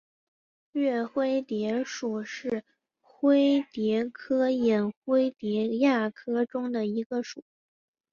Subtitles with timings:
[0.71, 2.63] 岳灰蝶属是
[2.99, 7.43] 灰蝶科眼灰蝶亚科中的一个属。